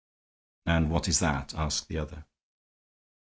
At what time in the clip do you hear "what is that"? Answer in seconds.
0.89-1.53